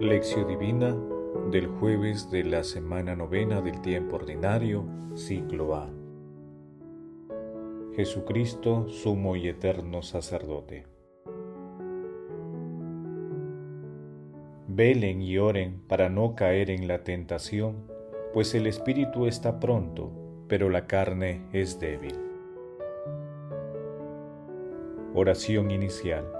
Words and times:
Lección 0.00 0.48
Divina 0.48 0.96
del 1.50 1.66
jueves 1.66 2.30
de 2.30 2.42
la 2.42 2.64
semana 2.64 3.14
novena 3.14 3.60
del 3.60 3.82
tiempo 3.82 4.16
ordinario, 4.16 4.82
ciclo 5.14 5.74
A. 5.74 5.90
Jesucristo, 7.94 8.88
sumo 8.88 9.36
y 9.36 9.46
eterno 9.46 10.00
sacerdote. 10.00 10.86
Velen 14.68 15.20
y 15.20 15.36
oren 15.36 15.82
para 15.86 16.08
no 16.08 16.34
caer 16.34 16.70
en 16.70 16.88
la 16.88 17.04
tentación, 17.04 17.84
pues 18.32 18.54
el 18.54 18.66
espíritu 18.66 19.26
está 19.26 19.60
pronto, 19.60 20.12
pero 20.48 20.70
la 20.70 20.86
carne 20.86 21.42
es 21.52 21.78
débil. 21.78 22.14
Oración 25.12 25.70
inicial. 25.70 26.39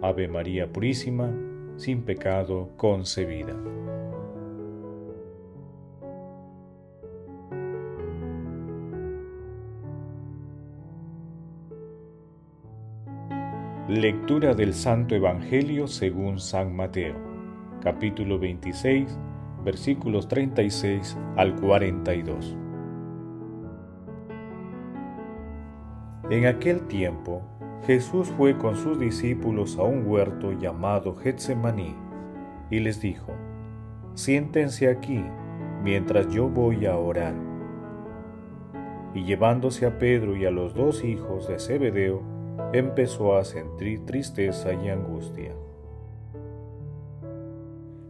Ave 0.00 0.28
María 0.28 0.72
Purísima, 0.72 1.28
sin 1.76 2.02
pecado 2.02 2.70
concebida. 2.76 3.54
Lectura 13.88 14.54
del 14.54 14.74
Santo 14.74 15.16
Evangelio 15.16 15.88
según 15.88 16.38
San 16.38 16.76
Mateo, 16.76 17.16
capítulo 17.82 18.38
26, 18.38 19.18
versículos 19.64 20.28
36 20.28 21.16
al 21.36 21.56
42. 21.56 22.56
En 26.30 26.46
aquel 26.46 26.86
tiempo, 26.86 27.42
Jesús 27.86 28.28
fue 28.36 28.58
con 28.58 28.76
sus 28.76 28.98
discípulos 28.98 29.78
a 29.78 29.82
un 29.82 30.06
huerto 30.06 30.52
llamado 30.52 31.14
Getsemaní 31.16 31.94
y 32.70 32.80
les 32.80 33.00
dijo, 33.00 33.32
siéntense 34.14 34.88
aquí 34.88 35.24
mientras 35.82 36.28
yo 36.28 36.48
voy 36.48 36.86
a 36.86 36.96
orar. 36.98 37.34
Y 39.14 39.24
llevándose 39.24 39.86
a 39.86 39.98
Pedro 39.98 40.36
y 40.36 40.44
a 40.44 40.50
los 40.50 40.74
dos 40.74 41.02
hijos 41.02 41.48
de 41.48 41.58
Zebedeo, 41.58 42.22
empezó 42.72 43.36
a 43.36 43.44
sentir 43.44 44.04
tristeza 44.04 44.72
y 44.74 44.90
angustia. 44.90 45.52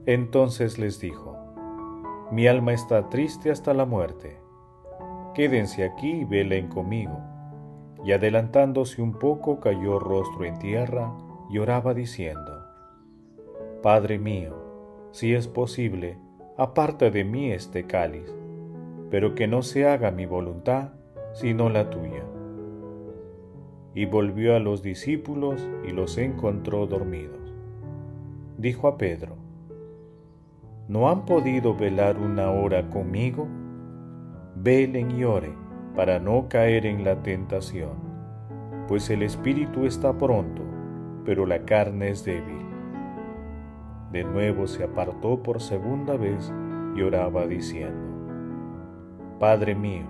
Entonces 0.07 0.79
les 0.79 0.99
dijo, 0.99 1.37
Mi 2.33 2.47
alma 2.47 2.73
está 2.73 3.09
triste 3.09 3.51
hasta 3.51 3.75
la 3.75 3.85
muerte. 3.85 4.39
Quédense 5.35 5.85
aquí 5.85 6.11
y 6.11 6.25
velen 6.25 6.69
conmigo 6.69 7.38
y 8.05 8.13
adelantándose 8.13 9.03
un 9.03 9.13
poco 9.13 9.61
cayó 9.61 9.99
rostro 9.99 10.45
en 10.45 10.59
tierra 10.59 11.13
y 11.51 11.59
oraba 11.59 11.95
diciendo, 11.95 12.65
Padre 13.83 14.19
mío, 14.19 14.55
si 15.13 15.35
es 15.35 15.49
posible, 15.49 16.19
aparta 16.57 17.11
de 17.11 17.25
mí 17.25 17.51
este 17.51 17.85
cáliz, 17.85 18.35
pero 19.11 19.35
que 19.35 19.47
no 19.47 19.63
se 19.63 19.87
haga 19.87 20.11
mi 20.11 20.27
voluntad, 20.27 20.93
sino 21.33 21.69
la 21.71 21.91
tuya. 21.91 22.25
Y 23.95 24.07
volvió 24.07 24.55
a 24.55 24.61
los 24.61 24.83
discípulos 24.83 25.69
y 25.87 25.93
los 25.93 26.19
encontró 26.19 26.87
dormidos. 26.87 27.55
Dijo 28.59 28.89
a 28.89 28.99
Pedro, 28.99 29.37
¿no 30.89 31.09
han 31.09 31.25
podido 31.25 31.75
velar 31.75 32.19
una 32.19 32.51
hora 32.51 32.91
conmigo? 32.91 33.47
Velen 34.57 35.11
y 35.13 35.25
oren 35.25 35.68
para 35.99 36.21
no 36.21 36.49
caer 36.49 36.87
en 36.87 37.03
la 37.03 37.25
tentación, 37.25 37.91
pues 38.87 39.11
el 39.11 39.25
espíritu 39.25 39.85
está 39.85 40.17
pronto, 40.17 40.63
pero 41.25 41.45
la 41.45 41.65
carne 41.65 42.11
es 42.11 42.25
débil. 42.25 42.65
De 44.13 44.23
nuevo 44.23 44.69
se 44.69 44.85
apartó 44.85 45.43
por 45.43 45.61
segunda 45.61 46.17
vez 46.17 46.53
y 46.95 47.03
oraba 47.03 47.49
diciendo, 47.49 48.07
Padre 49.41 49.75
mío, 49.75 50.07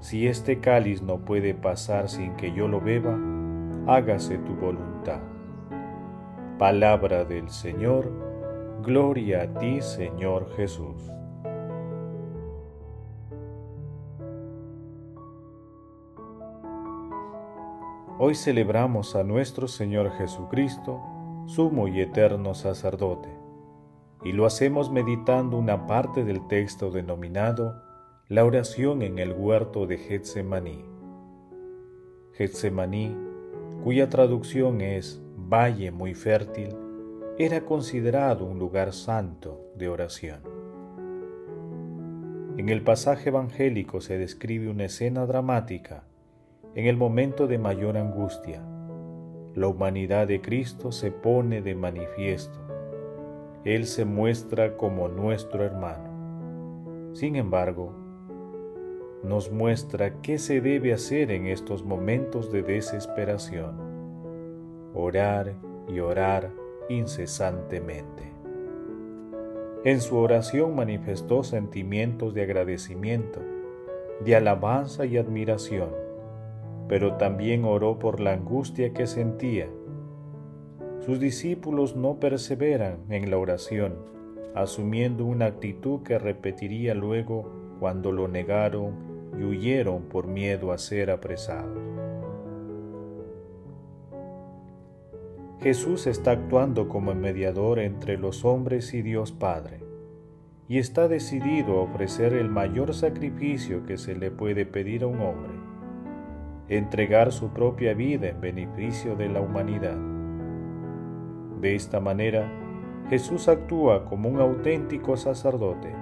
si 0.00 0.28
este 0.28 0.60
cáliz 0.60 1.02
no 1.02 1.18
puede 1.18 1.52
pasar 1.52 2.08
sin 2.08 2.34
que 2.36 2.54
yo 2.54 2.66
lo 2.66 2.80
beba, 2.80 3.18
hágase 3.86 4.38
tu 4.38 4.54
voluntad. 4.54 5.20
Palabra 6.58 7.26
del 7.26 7.50
Señor, 7.50 8.10
gloria 8.82 9.42
a 9.42 9.58
ti 9.58 9.82
Señor 9.82 10.48
Jesús. 10.56 11.12
Hoy 18.18 18.34
celebramos 18.34 19.14
a 19.14 19.24
nuestro 19.24 19.68
Señor 19.68 20.10
Jesucristo, 20.12 21.02
sumo 21.44 21.86
y 21.86 22.00
eterno 22.00 22.54
sacerdote, 22.54 23.28
y 24.24 24.32
lo 24.32 24.46
hacemos 24.46 24.90
meditando 24.90 25.58
una 25.58 25.86
parte 25.86 26.24
del 26.24 26.46
texto 26.46 26.90
denominado 26.90 27.74
la 28.28 28.46
oración 28.46 29.02
en 29.02 29.18
el 29.18 29.34
huerto 29.34 29.86
de 29.86 29.98
Getsemaní. 29.98 30.82
Getsemaní, 32.32 33.14
cuya 33.84 34.08
traducción 34.08 34.80
es 34.80 35.22
valle 35.36 35.90
muy 35.90 36.14
fértil, 36.14 36.74
era 37.36 37.66
considerado 37.66 38.46
un 38.46 38.58
lugar 38.58 38.94
santo 38.94 39.60
de 39.76 39.88
oración. 39.90 40.40
En 42.56 42.70
el 42.70 42.82
pasaje 42.82 43.28
evangélico 43.28 44.00
se 44.00 44.16
describe 44.16 44.70
una 44.70 44.86
escena 44.86 45.26
dramática 45.26 46.04
en 46.76 46.84
el 46.84 46.98
momento 46.98 47.46
de 47.46 47.56
mayor 47.56 47.96
angustia, 47.96 48.60
la 49.54 49.66
humanidad 49.66 50.26
de 50.26 50.42
Cristo 50.42 50.92
se 50.92 51.10
pone 51.10 51.62
de 51.62 51.74
manifiesto. 51.74 52.58
Él 53.64 53.86
se 53.86 54.04
muestra 54.04 54.76
como 54.76 55.08
nuestro 55.08 55.64
hermano. 55.64 57.14
Sin 57.14 57.36
embargo, 57.36 57.94
nos 59.24 59.50
muestra 59.50 60.20
qué 60.20 60.36
se 60.36 60.60
debe 60.60 60.92
hacer 60.92 61.30
en 61.30 61.46
estos 61.46 61.82
momentos 61.82 62.52
de 62.52 62.62
desesperación. 62.62 63.78
Orar 64.92 65.54
y 65.88 66.00
orar 66.00 66.52
incesantemente. 66.90 68.34
En 69.82 70.02
su 70.02 70.18
oración 70.18 70.76
manifestó 70.76 71.42
sentimientos 71.42 72.34
de 72.34 72.42
agradecimiento, 72.42 73.40
de 74.22 74.36
alabanza 74.36 75.06
y 75.06 75.16
admiración 75.16 76.05
pero 76.88 77.14
también 77.14 77.64
oró 77.64 77.98
por 77.98 78.20
la 78.20 78.32
angustia 78.32 78.92
que 78.92 79.06
sentía. 79.06 79.68
Sus 81.00 81.20
discípulos 81.20 81.96
no 81.96 82.18
perseveran 82.20 82.98
en 83.10 83.30
la 83.30 83.38
oración, 83.38 83.94
asumiendo 84.54 85.24
una 85.24 85.46
actitud 85.46 86.02
que 86.02 86.18
repetiría 86.18 86.94
luego 86.94 87.50
cuando 87.80 88.12
lo 88.12 88.28
negaron 88.28 88.94
y 89.38 89.44
huyeron 89.44 90.04
por 90.04 90.26
miedo 90.26 90.72
a 90.72 90.78
ser 90.78 91.10
apresados. 91.10 91.78
Jesús 95.60 96.06
está 96.06 96.32
actuando 96.32 96.88
como 96.88 97.14
mediador 97.14 97.80
entre 97.80 98.18
los 98.18 98.44
hombres 98.44 98.94
y 98.94 99.02
Dios 99.02 99.32
Padre, 99.32 99.80
y 100.68 100.78
está 100.78 101.08
decidido 101.08 101.78
a 101.78 101.82
ofrecer 101.82 102.34
el 102.34 102.48
mayor 102.48 102.94
sacrificio 102.94 103.84
que 103.84 103.96
se 103.96 104.14
le 104.14 104.30
puede 104.30 104.66
pedir 104.66 105.04
a 105.04 105.06
un 105.06 105.20
hombre 105.20 105.66
entregar 106.68 107.30
su 107.30 107.50
propia 107.50 107.94
vida 107.94 108.28
en 108.28 108.40
beneficio 108.40 109.14
de 109.14 109.28
la 109.28 109.40
humanidad. 109.40 109.96
De 111.60 111.74
esta 111.74 112.00
manera, 112.00 112.50
Jesús 113.08 113.48
actúa 113.48 114.04
como 114.04 114.28
un 114.28 114.40
auténtico 114.40 115.16
sacerdote. 115.16 115.94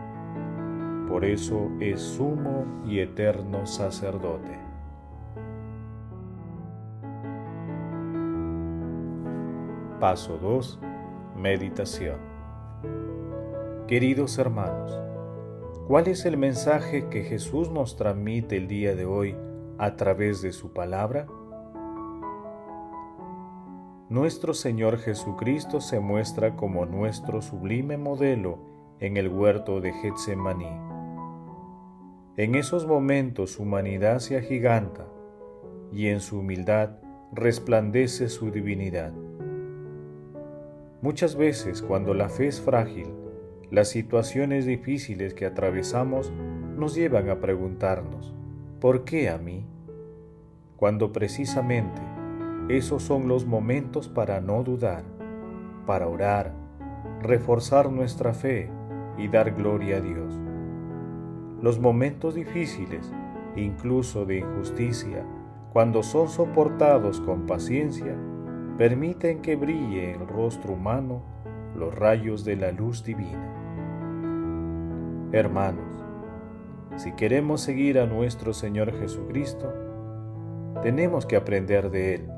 Por 1.08 1.24
eso 1.24 1.70
es 1.80 2.00
sumo 2.00 2.64
y 2.86 3.00
eterno 3.00 3.66
sacerdote. 3.66 4.58
Paso 10.00 10.38
2. 10.38 10.80
Meditación. 11.36 12.16
Queridos 13.86 14.38
hermanos, 14.38 14.98
¿cuál 15.86 16.08
es 16.08 16.24
el 16.24 16.38
mensaje 16.38 17.08
que 17.10 17.22
Jesús 17.22 17.70
nos 17.70 17.96
transmite 17.96 18.56
el 18.56 18.66
día 18.66 18.94
de 18.94 19.04
hoy 19.04 19.36
a 19.78 19.96
través 19.96 20.42
de 20.42 20.52
su 20.52 20.72
palabra? 20.72 21.26
nuestro 24.14 24.54
Señor 24.54 24.98
Jesucristo 24.98 25.80
se 25.80 25.98
muestra 25.98 26.54
como 26.54 26.86
nuestro 26.86 27.42
sublime 27.42 27.96
modelo 27.96 28.58
en 29.00 29.16
el 29.16 29.28
huerto 29.28 29.80
de 29.80 29.92
Getsemaní. 29.92 30.70
En 32.36 32.54
esos 32.54 32.86
momentos 32.86 33.54
su 33.54 33.64
humanidad 33.64 34.20
se 34.20 34.36
agiganta 34.36 35.08
y 35.90 36.08
en 36.08 36.20
su 36.20 36.38
humildad 36.38 36.90
resplandece 37.32 38.28
su 38.28 38.52
divinidad. 38.52 39.12
Muchas 41.02 41.34
veces 41.34 41.82
cuando 41.82 42.14
la 42.14 42.28
fe 42.28 42.46
es 42.46 42.60
frágil, 42.60 43.08
las 43.72 43.88
situaciones 43.88 44.64
difíciles 44.64 45.34
que 45.34 45.44
atravesamos 45.44 46.30
nos 46.76 46.94
llevan 46.94 47.30
a 47.30 47.40
preguntarnos, 47.40 48.32
¿por 48.84 49.04
qué 49.04 49.30
a 49.30 49.38
mí? 49.38 49.64
Cuando 50.76 51.10
precisamente 51.10 52.02
esos 52.68 53.02
son 53.02 53.28
los 53.28 53.46
momentos 53.46 54.10
para 54.10 54.42
no 54.42 54.62
dudar, 54.62 55.04
para 55.86 56.06
orar, 56.06 56.52
reforzar 57.22 57.90
nuestra 57.90 58.34
fe 58.34 58.70
y 59.16 59.28
dar 59.28 59.52
gloria 59.54 59.96
a 59.96 60.00
Dios. 60.02 60.38
Los 61.62 61.80
momentos 61.80 62.34
difíciles, 62.34 63.10
incluso 63.56 64.26
de 64.26 64.40
injusticia, 64.40 65.24
cuando 65.72 66.02
son 66.02 66.28
soportados 66.28 67.22
con 67.22 67.46
paciencia, 67.46 68.14
permiten 68.76 69.40
que 69.40 69.56
brille 69.56 70.12
en 70.12 70.20
el 70.20 70.28
rostro 70.28 70.74
humano 70.74 71.22
los 71.74 71.94
rayos 71.94 72.44
de 72.44 72.56
la 72.56 72.70
luz 72.70 73.02
divina. 73.02 73.50
Hermanos, 75.32 75.83
si 76.96 77.12
queremos 77.12 77.60
seguir 77.60 77.98
a 77.98 78.06
nuestro 78.06 78.54
Señor 78.54 78.96
Jesucristo, 78.98 79.72
tenemos 80.82 81.26
que 81.26 81.36
aprender 81.36 81.90
de 81.90 82.14
Él. 82.14 82.28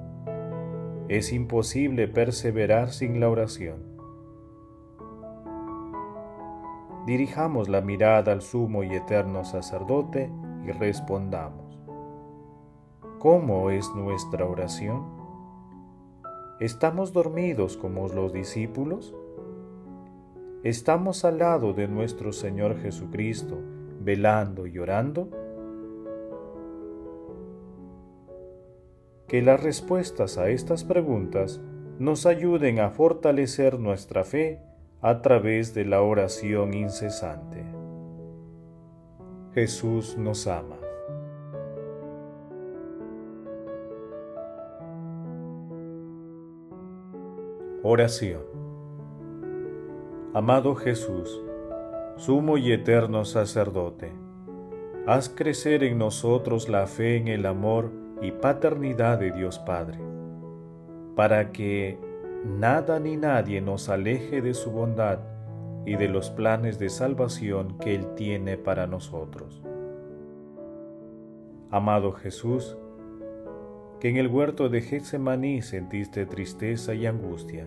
Es 1.08 1.32
imposible 1.32 2.08
perseverar 2.08 2.90
sin 2.90 3.20
la 3.20 3.28
oración. 3.28 3.96
Dirijamos 7.06 7.68
la 7.68 7.82
mirada 7.82 8.32
al 8.32 8.42
sumo 8.42 8.82
y 8.82 8.94
eterno 8.94 9.44
sacerdote 9.44 10.30
y 10.66 10.72
respondamos. 10.72 11.78
¿Cómo 13.18 13.70
es 13.70 13.88
nuestra 13.94 14.46
oración? 14.46 15.04
¿Estamos 16.60 17.12
dormidos 17.12 17.76
como 17.76 18.08
los 18.08 18.32
discípulos? 18.32 19.14
¿Estamos 20.64 21.24
al 21.24 21.38
lado 21.38 21.74
de 21.74 21.86
nuestro 21.86 22.32
Señor 22.32 22.76
Jesucristo, 22.80 23.58
velando 24.06 24.68
y 24.68 24.78
orando? 24.78 25.28
Que 29.26 29.42
las 29.42 29.60
respuestas 29.60 30.38
a 30.38 30.48
estas 30.48 30.84
preguntas 30.84 31.60
nos 31.98 32.24
ayuden 32.24 32.78
a 32.78 32.90
fortalecer 32.90 33.80
nuestra 33.80 34.22
fe 34.22 34.60
a 35.02 35.20
través 35.22 35.74
de 35.74 35.84
la 35.84 36.02
oración 36.02 36.72
incesante. 36.72 37.64
Jesús 39.52 40.16
nos 40.16 40.46
ama. 40.46 40.76
Oración 47.82 48.42
Amado 50.36 50.74
Jesús, 50.74 51.42
sumo 52.16 52.56
y 52.56 52.72
eterno 52.72 53.26
sacerdote, 53.26 54.10
haz 55.06 55.28
crecer 55.28 55.84
en 55.84 55.98
nosotros 55.98 56.68
la 56.68 56.86
fe 56.86 57.16
en 57.16 57.28
el 57.28 57.44
amor 57.44 57.92
y 58.22 58.32
paternidad 58.32 59.18
de 59.18 59.32
Dios 59.32 59.58
Padre, 59.58 59.98
para 61.14 61.52
que 61.52 61.98
nada 62.44 62.98
ni 63.00 63.16
nadie 63.16 63.60
nos 63.60 63.90
aleje 63.90 64.40
de 64.40 64.54
su 64.54 64.70
bondad 64.70 65.18
y 65.84 65.96
de 65.96 66.08
los 66.08 66.30
planes 66.30 66.78
de 66.78 66.88
salvación 66.88 67.76
que 67.78 67.94
Él 67.94 68.14
tiene 68.14 68.56
para 68.56 68.86
nosotros. 68.86 69.62
Amado 71.70 72.12
Jesús, 72.12 72.78
que 74.00 74.08
en 74.08 74.16
el 74.16 74.28
huerto 74.28 74.70
de 74.70 74.80
Getsemaní 74.80 75.60
sentiste 75.60 76.24
tristeza 76.24 76.94
y 76.94 77.04
angustia, 77.04 77.66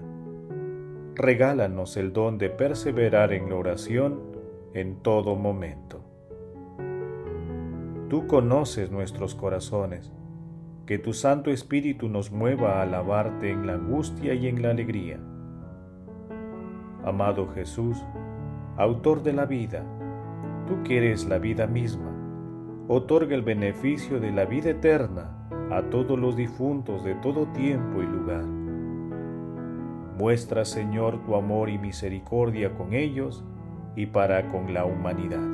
regálanos 1.13 1.97
el 1.97 2.13
don 2.13 2.39
de 2.39 2.49
perseverar 2.49 3.31
en 3.31 3.49
la 3.49 3.55
oración 3.55 4.38
en 4.73 4.97
todo 4.97 5.35
momento. 5.35 6.03
Tú 8.09 8.27
conoces 8.27 8.91
nuestros 8.91 9.35
corazones, 9.35 10.11
que 10.85 10.97
tu 10.97 11.13
Santo 11.13 11.51
Espíritu 11.51 12.09
nos 12.09 12.31
mueva 12.31 12.79
a 12.79 12.81
alabarte 12.81 13.51
en 13.51 13.67
la 13.67 13.73
angustia 13.73 14.33
y 14.33 14.47
en 14.47 14.61
la 14.61 14.71
alegría. 14.71 15.19
Amado 17.03 17.47
Jesús, 17.49 18.03
autor 18.77 19.21
de 19.23 19.33
la 19.33 19.45
vida, 19.45 19.83
tú 20.67 20.81
que 20.83 20.97
eres 20.97 21.27
la 21.27 21.37
vida 21.37 21.67
misma, 21.67 22.11
otorga 22.87 23.35
el 23.35 23.43
beneficio 23.43 24.19
de 24.19 24.31
la 24.31 24.45
vida 24.45 24.71
eterna 24.71 25.47
a 25.71 25.83
todos 25.83 26.17
los 26.17 26.35
difuntos 26.35 27.03
de 27.03 27.15
todo 27.15 27.45
tiempo 27.47 28.01
y 28.01 28.05
lugar 28.05 28.59
Muestra, 30.19 30.65
Señor, 30.65 31.23
tu 31.23 31.33
amor 31.35 31.69
y 31.69 31.77
misericordia 31.77 32.75
con 32.75 32.93
ellos 32.93 33.45
y 33.99 34.05
para 34.05 34.49
con 34.49 34.73
la 34.73 34.85
humanidad. 34.85 35.45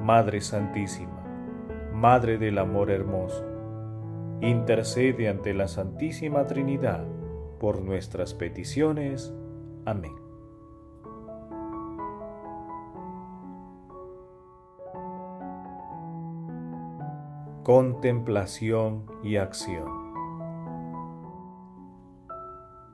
Madre 0.00 0.40
Santísima, 0.40 1.22
Madre 1.92 2.38
del 2.38 2.56
Amor 2.56 2.90
Hermoso, 2.90 3.44
intercede 4.40 5.28
ante 5.28 5.52
la 5.52 5.68
Santísima 5.68 6.46
Trinidad 6.46 7.04
por 7.60 7.82
nuestras 7.82 8.32
peticiones. 8.32 9.34
Amén. 9.84 10.14
Contemplación 17.64 19.04
y 19.22 19.36
acción. 19.36 20.06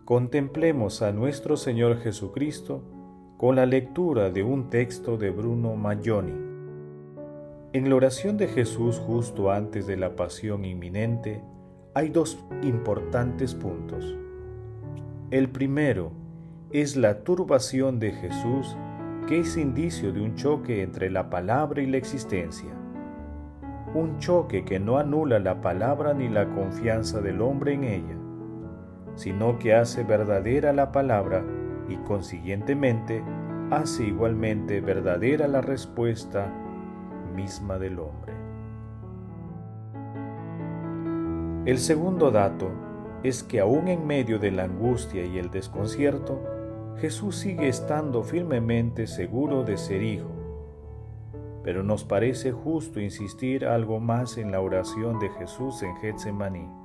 Contemplemos 0.05 1.01
a 1.01 1.13
nuestro 1.13 1.57
Señor 1.57 1.99
Jesucristo 1.99 3.02
con 3.43 3.57
la 3.57 3.67
lectura 3.67 4.31
de 4.31 4.45
un 4.45 4.71
texto 4.71 5.17
de 5.17 5.31
Bruno 5.31 5.75
Maglioni. 5.75 6.33
En 7.73 7.89
la 7.89 7.97
oración 7.97 8.37
de 8.37 8.47
Jesús 8.47 9.01
justo 9.01 9.51
antes 9.51 9.89
de 9.89 9.97
la 9.97 10.15
pasión 10.15 10.65
inminente 10.65 11.43
hay 11.93 12.11
dos 12.11 12.39
importantes 12.63 13.57
puntos. 13.57 14.17
El 15.33 15.49
primero 15.49 16.13
es 16.71 16.95
la 16.95 17.25
turbación 17.25 17.99
de 17.99 18.13
Jesús 18.13 18.77
que 19.27 19.41
es 19.41 19.57
indicio 19.57 20.13
de 20.13 20.21
un 20.21 20.37
choque 20.37 20.81
entre 20.81 21.11
la 21.11 21.29
palabra 21.29 21.83
y 21.83 21.87
la 21.87 21.97
existencia. 21.97 22.71
Un 23.93 24.21
choque 24.21 24.65
que 24.65 24.79
no 24.79 24.99
anula 24.99 25.41
la 25.41 25.61
palabra 25.61 26.15
ni 26.15 26.29
la 26.29 26.49
confianza 26.49 27.21
del 27.21 27.43
hombre 27.43 27.73
en 27.73 27.83
ella 27.83 28.19
sino 29.15 29.59
que 29.59 29.75
hace 29.75 30.05
verdadera 30.05 30.73
la 30.73 30.91
palabra 30.91 31.45
y 31.89 31.97
consiguientemente 31.99 33.23
hace 33.77 34.05
igualmente 34.05 34.81
verdadera 34.81 35.49
la 35.49 35.61
respuesta 35.61 36.53
misma 37.35 37.79
del 37.79 37.99
hombre. 37.99 38.33
El 41.65 41.79
segundo 41.79 42.31
dato 42.31 42.71
es 43.23 43.43
que 43.43 43.61
aún 43.61 43.89
en 43.89 44.07
medio 44.07 44.39
de 44.39 44.51
la 44.51 44.65
angustia 44.65 45.25
y 45.25 45.39
el 45.39 45.51
desconcierto, 45.51 46.41
Jesús 46.99 47.37
sigue 47.37 47.69
estando 47.69 48.23
firmemente 48.23 49.07
seguro 49.07 49.65
de 49.65 49.77
ser 49.77 50.03
hijo. 50.03 50.31
Pero 51.63 51.83
nos 51.83 52.05
parece 52.05 52.51
justo 52.53 53.01
insistir 53.01 53.65
algo 53.65 54.01
más 54.01 54.39
en 54.39 54.51
la 54.51 54.61
oración 54.61 55.21
de 55.21 55.31
Jesús 55.31 55.83
en 55.83 55.97
Getsemaní 55.97 56.83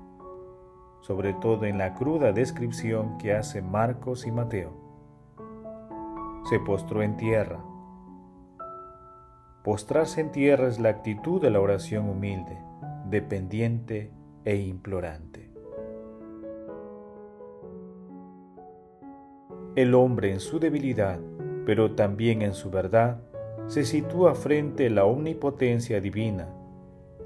sobre 1.01 1.33
todo 1.33 1.65
en 1.65 1.77
la 1.77 1.93
cruda 1.93 2.33
descripción 2.33 3.17
que 3.17 3.33
hace 3.33 3.61
Marcos 3.61 4.27
y 4.27 4.31
Mateo. 4.31 4.86
Se 6.45 6.59
postró 6.59 7.01
en 7.01 7.17
tierra. 7.17 7.59
Postrarse 9.63 10.21
en 10.21 10.31
tierra 10.31 10.67
es 10.67 10.79
la 10.79 10.89
actitud 10.89 11.41
de 11.41 11.49
la 11.49 11.59
oración 11.59 12.09
humilde, 12.09 12.57
dependiente 13.09 14.11
e 14.45 14.55
implorante. 14.55 15.51
El 19.75 19.93
hombre 19.93 20.31
en 20.31 20.39
su 20.39 20.59
debilidad, 20.59 21.19
pero 21.65 21.95
también 21.95 22.41
en 22.41 22.53
su 22.53 22.69
verdad, 22.69 23.21
se 23.67 23.83
sitúa 23.83 24.33
frente 24.35 24.87
a 24.87 24.89
la 24.89 25.05
omnipotencia 25.05 25.99
divina, 25.99 26.47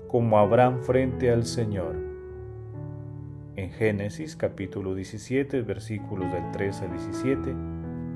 como 0.07 0.39
Abraham 0.39 0.81
frente 0.81 1.31
al 1.31 1.45
Señor 1.45 2.11
en 3.55 3.71
Génesis 3.71 4.35
capítulo 4.35 4.95
17 4.95 5.61
versículos 5.61 6.31
del 6.31 6.51
13 6.51 6.85
al 6.85 6.91
17, 6.91 7.53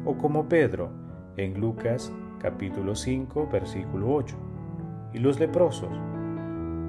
o 0.06 0.16
como 0.18 0.48
Pedro 0.48 0.90
en 1.36 1.60
Lucas 1.60 2.14
capítulo 2.40 2.96
5 2.96 3.50
versículo 3.52 4.14
8, 4.14 4.36
y 5.14 5.20
los 5.20 5.40
leprosos 5.40 5.90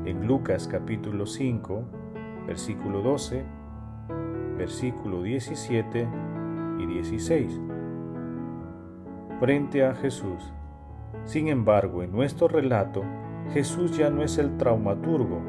en 0.05 0.27
Lucas 0.27 0.69
capítulo 0.69 1.27
5 1.27 1.83
versículo 2.47 3.01
12 3.01 3.45
versículo 4.57 5.23
17 5.23 6.09
y 6.79 6.87
16. 6.87 7.61
Frente 9.41 9.85
a 9.85 9.95
Jesús. 9.95 10.53
Sin 11.25 11.49
embargo, 11.49 12.03
en 12.03 12.13
nuestro 12.13 12.49
relato, 12.49 13.03
Jesús 13.53 13.97
ya 13.97 14.11
no 14.11 14.23
es 14.23 14.39
el 14.39 14.57
traumaturgo 14.57 15.41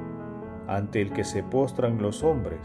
ante 0.67 1.01
el 1.01 1.11
que 1.11 1.23
se 1.23 1.43
postran 1.43 2.01
los 2.01 2.23
hombres, 2.23 2.59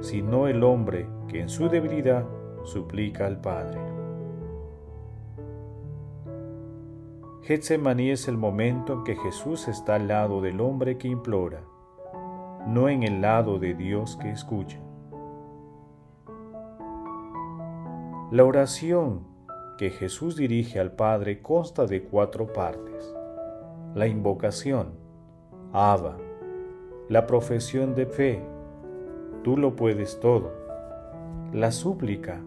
sino 0.00 0.46
el 0.46 0.62
hombre 0.62 1.08
que 1.28 1.40
en 1.40 1.48
su 1.48 1.68
debilidad 1.68 2.24
suplica 2.64 3.26
al 3.26 3.40
Padre. 3.40 3.93
Getsemaní 7.46 8.10
es 8.10 8.26
el 8.26 8.38
momento 8.38 8.94
en 8.94 9.04
que 9.04 9.16
Jesús 9.16 9.68
está 9.68 9.96
al 9.96 10.08
lado 10.08 10.40
del 10.40 10.62
hombre 10.62 10.96
que 10.96 11.08
implora, 11.08 11.60
no 12.66 12.88
en 12.88 13.02
el 13.02 13.20
lado 13.20 13.58
de 13.58 13.74
Dios 13.74 14.16
que 14.16 14.30
escucha. 14.30 14.80
La 18.30 18.46
oración 18.46 19.26
que 19.76 19.90
Jesús 19.90 20.36
dirige 20.36 20.80
al 20.80 20.92
Padre 20.92 21.42
consta 21.42 21.84
de 21.84 22.04
cuatro 22.04 22.50
partes. 22.50 23.14
La 23.94 24.06
invocación, 24.06 24.94
Abba, 25.74 26.16
la 27.10 27.26
profesión 27.26 27.94
de 27.94 28.06
fe, 28.06 28.42
tú 29.42 29.58
lo 29.58 29.76
puedes 29.76 30.18
todo, 30.18 30.50
la 31.52 31.72
súplica, 31.72 32.40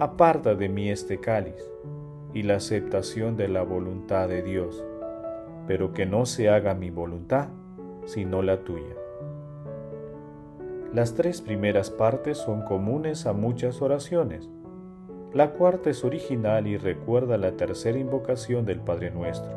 aparta 0.00 0.56
de 0.56 0.68
mí 0.68 0.90
este 0.90 1.20
cáliz, 1.20 1.62
y 2.34 2.42
la 2.42 2.56
aceptación 2.56 3.36
de 3.36 3.48
la 3.48 3.62
voluntad 3.62 4.28
de 4.28 4.42
Dios, 4.42 4.84
pero 5.66 5.92
que 5.92 6.06
no 6.06 6.26
se 6.26 6.48
haga 6.48 6.74
mi 6.74 6.90
voluntad, 6.90 7.48
sino 8.04 8.42
la 8.42 8.64
tuya. 8.64 8.96
Las 10.92 11.14
tres 11.14 11.40
primeras 11.40 11.90
partes 11.90 12.36
son 12.38 12.62
comunes 12.62 13.26
a 13.26 13.32
muchas 13.32 13.80
oraciones. 13.80 14.50
La 15.32 15.52
cuarta 15.52 15.88
es 15.88 16.04
original 16.04 16.66
y 16.66 16.76
recuerda 16.76 17.38
la 17.38 17.52
tercera 17.56 17.98
invocación 17.98 18.66
del 18.66 18.80
Padre 18.80 19.10
Nuestro. 19.10 19.52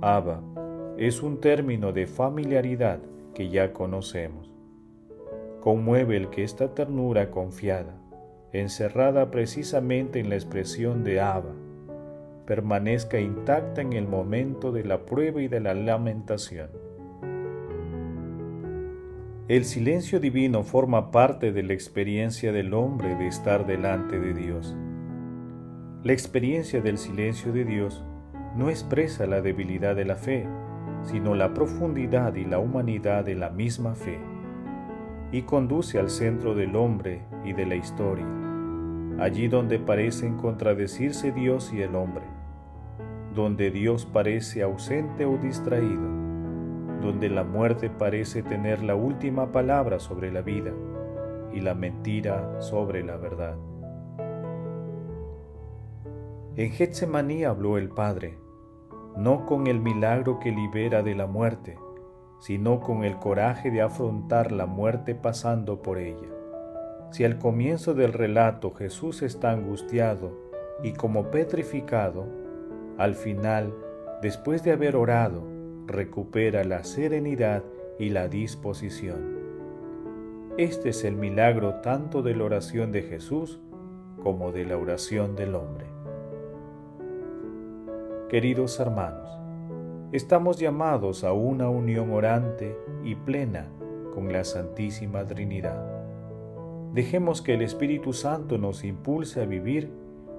Abba 0.00 0.40
es 0.96 1.22
un 1.22 1.40
término 1.40 1.92
de 1.92 2.06
familiaridad 2.06 3.00
que 3.34 3.48
ya 3.48 3.72
conocemos. 3.72 4.52
Conmueve 5.60 6.16
el 6.16 6.30
que 6.30 6.44
esta 6.44 6.74
ternura 6.74 7.32
confiada, 7.32 8.00
encerrada 8.52 9.32
precisamente 9.32 10.20
en 10.20 10.28
la 10.28 10.36
expresión 10.36 11.02
de 11.02 11.20
Abba, 11.20 11.54
permanezca 12.48 13.20
intacta 13.20 13.82
en 13.82 13.92
el 13.92 14.08
momento 14.08 14.72
de 14.72 14.82
la 14.82 15.04
prueba 15.04 15.42
y 15.42 15.48
de 15.48 15.60
la 15.60 15.74
lamentación. 15.74 16.70
El 19.48 19.66
silencio 19.66 20.18
divino 20.18 20.62
forma 20.62 21.10
parte 21.10 21.52
de 21.52 21.62
la 21.62 21.74
experiencia 21.74 22.50
del 22.50 22.72
hombre 22.72 23.16
de 23.16 23.26
estar 23.26 23.66
delante 23.66 24.18
de 24.18 24.32
Dios. 24.32 24.74
La 26.02 26.14
experiencia 26.14 26.80
del 26.80 26.96
silencio 26.96 27.52
de 27.52 27.66
Dios 27.66 28.02
no 28.56 28.70
expresa 28.70 29.26
la 29.26 29.42
debilidad 29.42 29.94
de 29.94 30.06
la 30.06 30.16
fe, 30.16 30.46
sino 31.02 31.34
la 31.34 31.52
profundidad 31.52 32.34
y 32.34 32.46
la 32.46 32.60
humanidad 32.60 33.26
de 33.26 33.34
la 33.34 33.50
misma 33.50 33.94
fe, 33.94 34.18
y 35.32 35.42
conduce 35.42 35.98
al 35.98 36.08
centro 36.08 36.54
del 36.54 36.76
hombre 36.76 37.20
y 37.44 37.52
de 37.52 37.66
la 37.66 37.74
historia, 37.74 38.26
allí 39.18 39.48
donde 39.48 39.78
parecen 39.78 40.38
contradecirse 40.38 41.30
Dios 41.30 41.74
y 41.74 41.82
el 41.82 41.94
hombre 41.94 42.37
donde 43.38 43.70
Dios 43.70 44.04
parece 44.04 44.64
ausente 44.64 45.24
o 45.24 45.36
distraído, 45.36 46.02
donde 47.00 47.28
la 47.28 47.44
muerte 47.44 47.88
parece 47.88 48.42
tener 48.42 48.82
la 48.82 48.96
última 48.96 49.52
palabra 49.52 50.00
sobre 50.00 50.32
la 50.32 50.42
vida 50.42 50.72
y 51.52 51.60
la 51.60 51.76
mentira 51.76 52.60
sobre 52.60 53.04
la 53.04 53.16
verdad. 53.16 53.56
En 56.56 56.72
Getsemaní 56.72 57.44
habló 57.44 57.78
el 57.78 57.90
Padre, 57.90 58.36
no 59.16 59.46
con 59.46 59.68
el 59.68 59.78
milagro 59.78 60.40
que 60.40 60.50
libera 60.50 61.04
de 61.04 61.14
la 61.14 61.28
muerte, 61.28 61.78
sino 62.40 62.80
con 62.80 63.04
el 63.04 63.20
coraje 63.20 63.70
de 63.70 63.82
afrontar 63.82 64.50
la 64.50 64.66
muerte 64.66 65.14
pasando 65.14 65.80
por 65.80 65.98
ella. 65.98 66.28
Si 67.12 67.22
al 67.22 67.38
comienzo 67.38 67.94
del 67.94 68.14
relato 68.14 68.74
Jesús 68.74 69.22
está 69.22 69.52
angustiado 69.52 70.32
y 70.82 70.92
como 70.92 71.30
petrificado, 71.30 72.47
al 72.98 73.14
final, 73.14 73.72
después 74.20 74.64
de 74.64 74.72
haber 74.72 74.96
orado, 74.96 75.44
recupera 75.86 76.64
la 76.64 76.82
serenidad 76.82 77.62
y 77.98 78.10
la 78.10 78.28
disposición. 78.28 79.38
Este 80.58 80.88
es 80.88 81.04
el 81.04 81.14
milagro 81.14 81.76
tanto 81.76 82.22
de 82.22 82.34
la 82.34 82.42
oración 82.42 82.90
de 82.90 83.02
Jesús 83.02 83.60
como 84.24 84.50
de 84.50 84.64
la 84.64 84.76
oración 84.76 85.36
del 85.36 85.54
hombre. 85.54 85.86
Queridos 88.28 88.80
hermanos, 88.80 89.30
estamos 90.10 90.58
llamados 90.58 91.22
a 91.22 91.32
una 91.32 91.70
unión 91.70 92.12
orante 92.12 92.76
y 93.04 93.14
plena 93.14 93.68
con 94.12 94.32
la 94.32 94.42
Santísima 94.42 95.24
Trinidad. 95.24 95.86
Dejemos 96.92 97.42
que 97.42 97.54
el 97.54 97.62
Espíritu 97.62 98.12
Santo 98.12 98.58
nos 98.58 98.82
impulse 98.82 99.40
a 99.40 99.46
vivir 99.46 99.92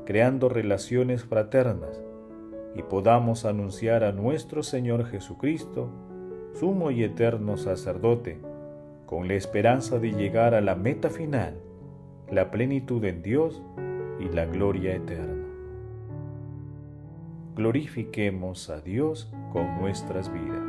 creando 0.05 0.49
relaciones 0.49 1.23
fraternas 1.23 2.03
y 2.75 2.83
podamos 2.83 3.45
anunciar 3.45 4.03
a 4.03 4.11
nuestro 4.11 4.63
Señor 4.63 5.05
Jesucristo, 5.05 5.89
sumo 6.53 6.91
y 6.91 7.03
eterno 7.03 7.57
sacerdote, 7.57 8.39
con 9.05 9.27
la 9.27 9.33
esperanza 9.33 9.97
de 9.97 10.11
llegar 10.11 10.53
a 10.53 10.61
la 10.61 10.75
meta 10.75 11.09
final, 11.09 11.55
la 12.29 12.51
plenitud 12.51 13.03
en 13.05 13.23
Dios 13.23 13.61
y 14.19 14.25
la 14.25 14.45
gloria 14.45 14.95
eterna. 14.95 15.47
Glorifiquemos 17.55 18.69
a 18.69 18.81
Dios 18.81 19.31
con 19.51 19.79
nuestras 19.79 20.31
vidas. 20.31 20.63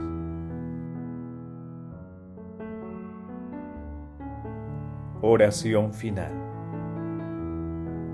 Oración 5.23 5.93
final. 5.93 6.33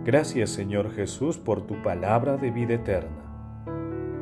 Gracias 0.04 0.50
Señor 0.50 0.90
Jesús 0.92 1.38
por 1.38 1.66
tu 1.66 1.80
palabra 1.82 2.36
de 2.36 2.50
vida 2.50 2.74
eterna 2.74 3.25